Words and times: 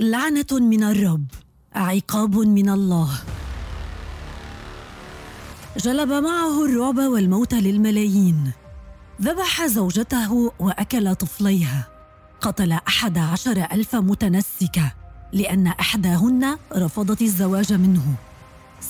لعنة 0.00 0.46
من 0.52 0.82
الرب 0.82 1.26
عقاب 1.74 2.36
من 2.36 2.68
الله. 2.68 3.10
جلب 5.76 6.08
معه 6.12 6.64
الرعب 6.64 6.98
والموت 6.98 7.54
للملايين. 7.54 8.52
ذبح 9.22 9.66
زوجته 9.66 10.52
وأكل 10.58 11.14
طفليها. 11.14 11.86
قتل 12.40 12.72
أحد 12.72 13.18
عشر 13.18 13.66
ألف 13.72 13.94
متنسكة 13.96 14.92
لأن 15.32 15.66
إحداهن 15.66 16.56
رفضت 16.76 17.22
الزواج 17.22 17.72
منه. 17.72 18.14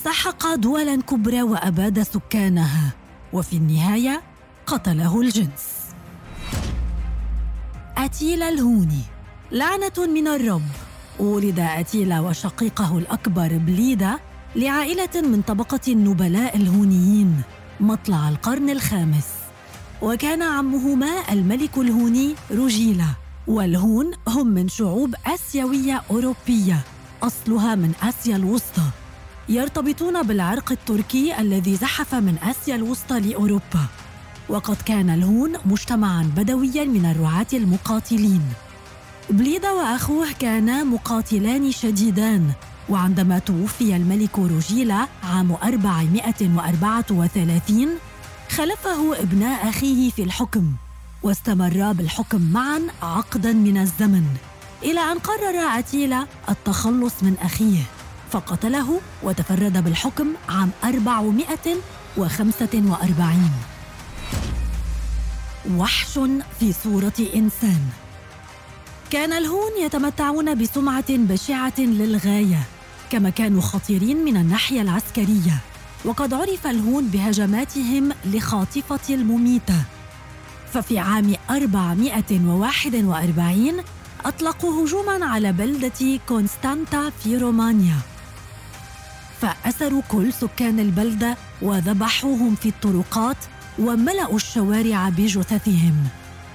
سحق 0.03 0.55
دولا 0.55 1.01
كبرى 1.01 1.41
وأباد 1.41 2.03
سكانها. 2.03 2.91
وفي 3.33 3.57
النهاية 3.57 4.21
قتله 4.67 5.21
الجنس. 5.21 5.65
اتيلا 7.97 8.49
الهوني. 8.49 9.01
لعنة 9.51 10.07
من 10.13 10.27
الرب. 10.27 10.84
ولد 11.19 11.59
اتيلا 11.59 12.19
وشقيقه 12.19 12.97
الأكبر 12.97 13.57
بليدا 13.57 14.19
لعائلة 14.55 15.21
من 15.21 15.41
طبقة 15.47 15.79
النبلاء 15.87 16.57
الهونيين 16.57 17.41
مطلع 17.79 18.29
القرن 18.29 18.69
الخامس. 18.69 19.27
وكان 20.01 20.41
عمهما 20.41 21.31
الملك 21.31 21.77
الهوني 21.77 22.35
روجيلا 22.51 23.07
والهون 23.47 24.11
هم 24.27 24.47
من 24.47 24.67
شعوب 24.67 25.15
آسيوية 25.25 26.03
أوروبية 26.11 26.79
أصلها 27.23 27.75
من 27.75 27.91
آسيا 28.03 28.35
الوسطى. 28.35 28.89
يرتبطون 29.49 30.23
بالعرق 30.23 30.71
التركي 30.71 31.39
الذي 31.39 31.75
زحف 31.75 32.15
من 32.15 32.37
آسيا 32.43 32.75
الوسطى 32.75 33.19
لأوروبا. 33.19 33.85
وقد 34.49 34.77
كان 34.85 35.09
الهون 35.09 35.53
مجتمعا 35.65 36.31
بدويا 36.37 36.83
من 36.83 37.05
الرعاة 37.05 37.47
المقاتلين. 37.53 38.41
بليدا 39.29 39.71
وأخوه 39.71 40.27
كانا 40.39 40.83
مقاتلان 40.83 41.71
شديدان 41.71 42.51
وعندما 42.89 43.39
توفي 43.39 43.95
الملك 43.95 44.39
روجيلا 44.39 45.07
عام 45.23 45.51
434 45.51 47.87
خلفه 48.49 49.19
ابناء 49.19 49.69
أخيه 49.69 50.09
في 50.09 50.23
الحكم 50.23 50.71
واستمرا 51.23 51.91
بالحكم 51.91 52.41
معا 52.41 52.81
عقدا 53.01 53.53
من 53.53 53.77
الزمن 53.77 54.25
إلى 54.83 54.99
أن 54.99 55.19
قرر 55.19 55.79
أتيلا 55.79 56.25
التخلص 56.49 57.13
من 57.21 57.35
أخيه 57.41 57.79
فقتله 58.31 59.01
وتفرد 59.23 59.83
بالحكم 59.83 60.27
عام 60.49 60.69
445 60.83 63.51
وحش 65.77 66.19
في 66.59 66.73
صورة 66.83 67.13
إنسان. 67.35 67.79
كان 69.15 69.33
الهون 69.33 69.71
يتمتعون 69.81 70.55
بسمعة 70.55 71.05
بشعة 71.09 71.79
للغاية 71.79 72.63
كما 73.11 73.29
كانوا 73.29 73.61
خطيرين 73.61 74.25
من 74.25 74.37
الناحية 74.37 74.81
العسكرية 74.81 75.57
وقد 76.05 76.33
عرف 76.33 76.67
الهون 76.67 77.07
بهجماتهم 77.07 78.11
لخاطفة 78.25 78.99
المميتة. 79.09 79.83
ففي 80.73 80.99
عام 80.99 81.35
441 81.49 83.73
أطلقوا 84.25 84.83
هجوما 84.83 85.25
على 85.25 85.51
بلدة 85.51 86.19
كونستانتا 86.27 87.09
في 87.09 87.37
رومانيا. 87.37 87.97
فأسروا 89.41 90.01
كل 90.11 90.33
سكان 90.33 90.79
البلدة 90.79 91.37
وذبحوهم 91.61 92.55
في 92.55 92.69
الطرقات 92.69 93.37
وملأوا 93.79 94.35
الشوارع 94.35 95.09
بجثثهم. 95.09 95.95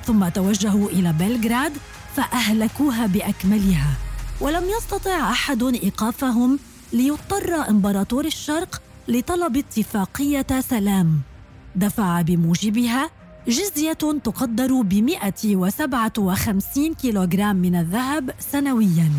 ثم 0.06 0.28
توجهوا 0.28 0.88
إلى 0.88 1.12
بلغراد 1.12 1.72
فأهلكوها 2.16 3.06
بأكملها. 3.06 3.94
ولم 4.40 4.64
يستطع 4.78 5.30
أحد 5.30 5.62
إيقافهم 5.62 6.58
ليضطر 6.92 7.68
إمبراطور 7.68 8.24
الشرق 8.24 8.82
لطلب 9.08 9.56
اتفاقية 9.56 10.46
سلام. 10.60 11.20
دفع 11.76 12.20
بموجبها 12.20 13.10
جزية 13.48 13.92
تقدر 13.92 14.80
ب 14.80 14.94
157 14.94 16.94
كيلوغرام 16.94 17.56
من 17.56 17.74
الذهب 17.74 18.30
سنوياً. 18.52 19.10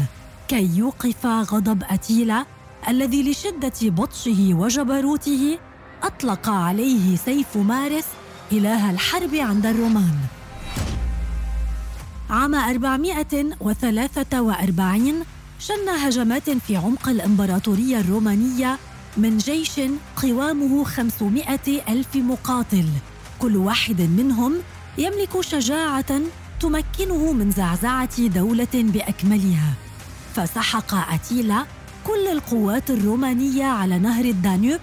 كي 0.48 0.78
يوقف 0.78 1.26
غضب 1.26 1.84
أتيلا 1.90 2.46
الذي 2.88 3.32
لشدة 3.32 3.74
بطشه 3.82 4.54
وجبروته 4.54 5.60
أطلق 6.04 6.50
عليه 6.50 7.16
سيف 7.16 7.58
مارس 7.58 8.06
إله 8.52 8.92
الحرب 8.92 9.36
عند 9.36 9.66
الرومان. 9.66 10.16
عام 12.32 12.56
443 12.56 15.24
شن 15.60 15.90
هجمات 15.90 16.50
في 16.50 16.76
عمق 16.76 17.10
الإمبراطورية 17.10 18.00
الرومانية 18.00 18.78
من 19.18 19.38
جيش 19.38 19.82
قوامه 20.16 20.84
500 20.84 21.60
ألف 21.90 22.16
مقاتل. 22.16 22.86
كل 23.40 23.58
واحد 23.58 24.02
منهم 24.02 24.54
يملك 24.98 25.42
شجاعة 25.42 26.22
تمكنه 26.60 27.34
من 27.34 27.52
زعزعة 27.52 28.28
دولة 28.28 28.68
بأكملها. 28.74 29.74
فسحق 30.36 31.14
أتيلا 31.14 31.66
كل 32.08 32.28
القوات 32.32 32.90
الرومانية 32.90 33.66
على 33.66 34.00
نهر 34.00 34.26
الدانيوب 34.26 34.80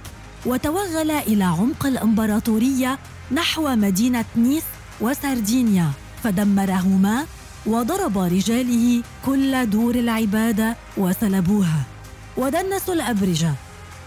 وتوغل 0.47 1.11
إلى 1.11 1.45
عمق 1.45 1.87
الإمبراطورية 1.87 2.99
نحو 3.33 3.69
مدينة 3.69 4.25
نيس 4.37 4.65
وسردينيا 5.01 5.91
فدمرهما 6.25 7.27
وضرب 7.67 8.19
رجاله 8.19 9.03
كل 9.27 9.71
دور 9.71 9.95
العبادة 9.95 10.77
وسلبوها 10.97 11.83
ودنسوا 12.37 12.95
الأبرجة 12.95 13.55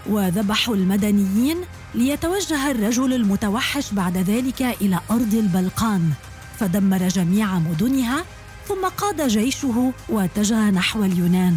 وذبحوا 0.06 0.74
المدنيين 0.74 1.56
ليتوجه 1.94 2.70
الرجل 2.70 3.12
المتوحش 3.12 3.92
بعد 3.92 4.16
ذلك 4.16 4.62
إلى 4.62 5.00
أرض 5.10 5.34
البلقان 5.34 6.10
فدمر 6.58 7.08
جميع 7.08 7.58
مدنها 7.58 8.24
ثم 8.68 8.88
قاد 8.98 9.28
جيشه 9.28 9.92
واتجه 10.08 10.70
نحو 10.70 11.04
اليونان 11.04 11.56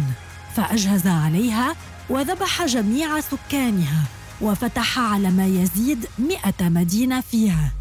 فأجهز 0.56 1.06
عليها 1.06 1.74
وذبح 2.10 2.66
جميع 2.66 3.20
سكانها 3.20 4.02
وفتح 4.40 4.98
على 4.98 5.30
ما 5.30 5.46
يزيد 5.46 6.06
مئة 6.18 6.68
مدينة 6.68 7.20
فيها 7.20 7.72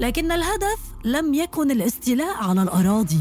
لكن 0.00 0.32
الهدف 0.32 0.78
لم 1.04 1.34
يكن 1.34 1.70
الاستيلاء 1.70 2.36
على 2.36 2.62
الأراضي. 2.62 3.20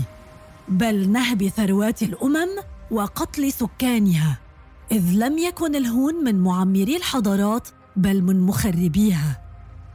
بل 0.69 1.09
نهب 1.09 1.47
ثروات 1.47 2.01
الأمم 2.03 2.49
وقتل 2.91 3.51
سكانها 3.51 4.39
إذ 4.91 5.11
لم 5.13 5.37
يكن 5.37 5.75
الهون 5.75 6.23
من 6.23 6.43
معمري 6.43 6.97
الحضارات 6.97 7.67
بل 7.95 8.21
من 8.21 8.39
مخربيها. 8.39 9.41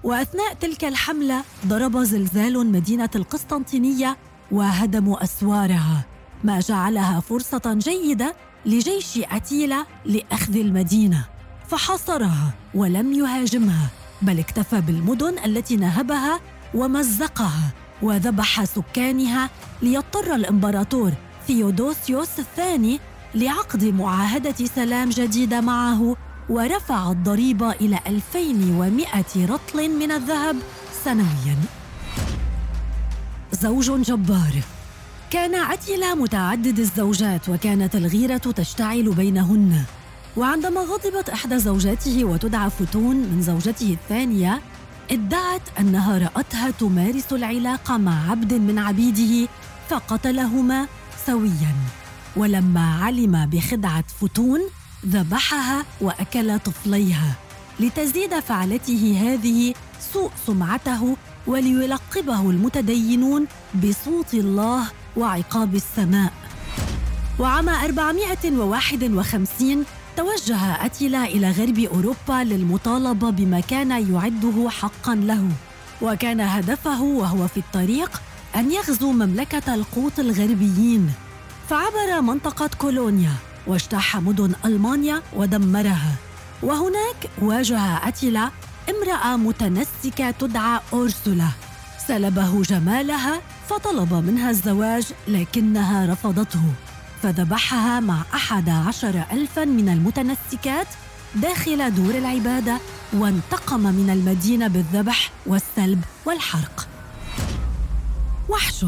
وأثناء 0.05 0.55
تلك 0.55 0.85
الحملة 0.85 1.45
ضرب 1.67 1.99
زلزال 1.99 2.73
مدينة 2.73 3.11
القسطنطينية 3.15 4.17
وهدموا 4.51 5.25
أسوارها 5.25 6.05
ما 6.45 6.61
جعلها 6.61 7.21
فرصة 7.21 7.79
جيدة 7.79 8.35
لجيش 8.67 9.19
أتيلا 9.19 9.85
لأخذ 10.05 10.57
المدينة. 10.57 11.25
فحاصرها 11.69 12.55
ولم 12.75 13.13
يهاجمها 13.13 13.89
بل 14.23 14.39
اكتفى 14.39 14.81
بالمدن 14.81 15.35
التي 15.45 15.77
نهبها 15.77 16.41
ومزقها. 16.75 17.73
وذبح 18.03 18.65
سكانها 18.65 19.51
ليضطر 19.83 20.35
الإمبراطور 20.35 21.13
ثيودوسيوس 21.47 22.39
الثاني 22.39 23.01
لعقد 23.35 23.85
معاهدة 23.85 24.67
سلام 24.75 25.09
جديدة 25.09 25.61
معه 25.61 26.17
ورفع 26.49 27.11
الضريبة 27.11 27.71
إلى 27.71 27.99
2100 28.07 29.07
رطل 29.37 29.91
من 29.91 30.13
الذهب 30.13 30.57
سنوياً. 31.05 31.57
زوج 33.53 33.91
جبار 33.91 34.55
كان 35.31 35.55
عتيلا 35.55 36.15
متعدد 36.15 36.79
الزوجات 36.79 37.49
وكانت 37.49 37.95
الغيرة 37.97 38.37
تشتعل 38.37 39.15
بينهن 39.15 39.83
وعندما 40.37 40.81
غضبت 40.81 41.29
إحدى 41.31 41.59
زوجاته 41.59 42.25
وتدعى 42.25 42.71
فتون 42.71 43.17
من 43.17 43.43
زوجته 43.43 43.93
الثانية 43.93 44.61
ادعت 45.11 45.63
أنها 45.81 46.19
رأتها 46.19 46.71
تمارس 46.71 47.33
العلاقة 47.33 47.97
مع 47.97 48.31
عبد 48.31 48.55
من 48.55 48.79
عبيده 48.79 49.49
فقتلهما 49.89 50.87
سويا. 51.27 51.75
ولما 52.37 52.99
علم 53.03 53.47
بخدعة 53.47 54.05
فتون 54.21 54.61
ذبحها 55.07 55.85
وأكل 56.01 56.59
طفليها. 56.59 57.35
لتزيد 57.81 58.41
فعلته 58.41 59.19
هذه 59.23 59.75
سوء 60.13 60.31
سمعته 60.47 61.17
وليلقبه 61.47 62.51
المتدينون 62.51 63.47
بصوت 63.75 64.35
الله 64.35 64.85
وعقاب 65.17 65.75
السماء. 65.75 66.33
وعام 67.39 67.69
451 67.69 69.85
توجه 70.19 70.85
أتيلا 70.85 71.25
إلى 71.25 71.51
غرب 71.51 71.79
أوروبا 71.79 72.45
للمطالبة 72.45 73.31
بما 73.31 73.61
كان 73.61 73.91
يعده 73.91 74.71
حقا 74.71 75.15
له. 75.15 75.49
وكان 76.03 76.41
هدفه 76.41 77.03
وهو 77.03 77.49
في 77.49 77.57
الطريق 77.57 78.23
أن 78.57 78.73
يغزو 78.73 79.13
مملكة 79.13 79.75
القوط 79.75 80.19
الغربيين. 80.19 81.11
فعبر 81.69 82.21
منطقة 82.21 82.71
كولونيا 82.79 83.33
واجتاح 83.67 84.17
مدن 84.17 84.53
ألمانيا 84.65 85.23
ودمرها. 85.37 86.15
وهناك 86.63 87.31
واجه 87.43 88.09
أتيلا 88.09 88.51
امرأة 88.91 89.37
متنسكة 89.37 90.31
تدعى 90.31 90.81
أورسولا. 90.93 91.49
سلبه 92.09 92.63
جمالها 92.63 93.41
فطلب 93.69 94.15
منها 94.15 94.51
الزواج 94.51 95.07
لكنها 95.29 96.13
رفضته. 96.13 96.63
فذبحها 97.23 98.01
مع 98.01 98.23
أحد 98.35 98.69
عشر 98.69 99.23
ألفا 99.33 99.65
من 99.65 99.89
المتنسكات 99.89 100.87
داخل 101.35 101.95
دور 101.95 102.15
العبادة 102.15 102.79
وانتقم 103.13 103.81
من 103.81 104.11
المدينة 104.11 104.69
بالذبح 104.69 105.31
والسلب 105.47 106.01
والحرق. 106.27 106.89
وحش 108.49 108.87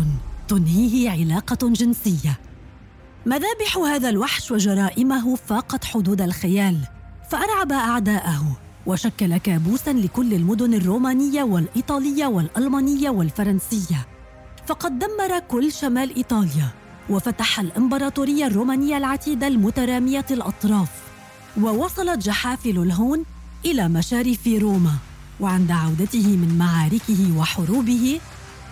تنهيه 0.48 1.10
علاقة 1.10 1.68
جنسية. 1.68 2.40
مذابح 3.26 3.76
هذا 3.76 4.08
الوحش 4.08 4.50
وجرائمه 4.50 5.36
فاقت 5.36 5.84
حدود 5.84 6.22
الخيال 6.22 6.78
فأرعب 7.30 7.72
أعداءه 7.72 8.56
وشكل 8.86 9.36
كابوسا 9.36 9.90
لكل 9.90 10.34
المدن 10.34 10.74
الرومانية 10.74 11.42
والإيطالية 11.42 12.26
والألمانية 12.26 13.10
والفرنسية. 13.10 14.06
فقد 14.66 14.98
دمر 14.98 15.38
كل 15.48 15.72
شمال 15.72 16.16
إيطاليا. 16.16 16.79
وفتح 17.10 17.60
الإمبراطورية 17.60 18.46
الرومانية 18.46 18.96
العتيدة 18.96 19.46
المترامية 19.46 20.26
الأطراف 20.30 20.88
ووصلت 21.60 22.18
جحافل 22.18 22.78
الهون 22.78 23.24
إلى 23.64 23.88
مشارف 23.88 24.46
روما. 24.46 24.94
وعند 25.40 25.70
عودته 25.70 26.26
من 26.36 26.58
معاركه 26.58 27.38
وحروبه 27.38 28.20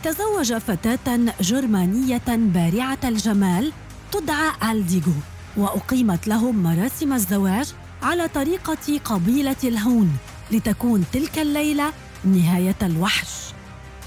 تزوج 0.04 0.54
فتاة 0.54 1.18
جرمانية 1.40 2.22
بارعة 2.28 2.98
الجمال 3.04 3.72
تدعى 4.12 4.72
ألديغو 4.72 5.12
وأقيمت 5.56 6.28
لهم 6.28 6.62
مراسم 6.62 7.12
الزواج 7.12 7.72
على 8.02 8.28
طريقة 8.28 8.98
قبيلة 9.04 9.56
الهون 9.64 10.16
لتكون 10.50 11.04
تلك 11.12 11.38
الليلة 11.38 11.92
نهاية 12.24 12.76
الوحش 12.82 13.28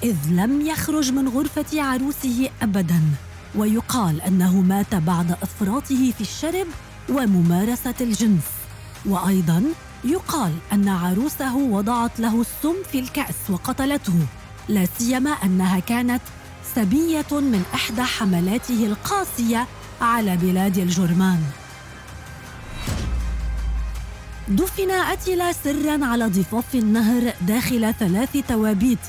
إذ 0.04 0.16
لم 0.30 0.62
يخرج 0.62 1.12
من 1.12 1.28
غرفة 1.28 1.82
عروسه 1.82 2.50
أبداً. 2.62 3.02
ويقال 3.56 4.22
أنه 4.22 4.62
مات 4.62 4.96
بعد 4.96 5.32
إفراطه 5.32 6.12
في 6.12 6.22
الشرب 6.22 6.68
وممارسة 7.10 7.96
الجنس. 8.02 8.44
وأيضاً 9.06 9.64
يقال 10.04 10.54
أن 10.74 10.88
عروسه 10.90 11.56
وضعت 11.56 12.20
له 12.20 12.42
السم 12.42 12.76
في 12.92 13.00
الكأس 13.00 13.36
وقتلته 13.50 14.14
لا 14.70 14.88
سيما 14.98 15.30
أنها 15.30 15.80
كانت 15.80 16.22
سبية 16.76 17.32
من 17.32 17.64
إحدى 17.74 18.02
حملاته 18.02 18.86
القاسية 18.86 19.68
على 20.02 20.38
بلاد 20.38 20.78
الجرمان. 20.78 21.44
دفن 24.48 24.92
أتيلا 24.92 25.52
سرا 25.52 26.06
على 26.06 26.28
ضفاف 26.28 26.76
النهر 26.76 27.34
داخل 27.42 27.94
ثلاث 28.00 28.38
توابيت 28.48 29.00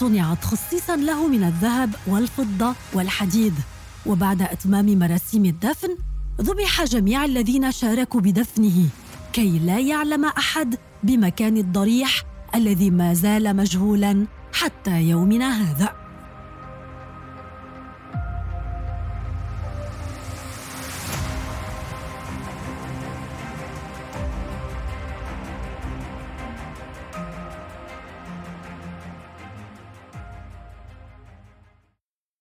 صنعت 0.00 0.44
خصيصا 0.44 0.96
له 0.96 1.26
من 1.26 1.44
الذهب 1.44 1.94
والفضة 2.06 2.74
والحديد. 2.92 3.54
وبعد 4.08 4.42
إتمام 4.42 4.98
مراسيم 4.98 5.44
الدفن 5.44 5.96
ذبح 6.40 6.84
جميع 6.84 7.24
الذين 7.24 7.72
شاركوا 7.72 8.20
بدفنه 8.20 8.88
كي 9.32 9.58
لا 9.58 9.78
يعلم 9.78 10.24
أحد 10.24 10.74
بمكان 11.02 11.56
الضريح 11.56 12.22
الذي 12.54 12.90
ما 12.90 13.14
زال 13.14 13.56
مجهولا 13.56 14.26
حتى 14.52 15.02
يومنا 15.02 15.48
هذا. 15.50 15.97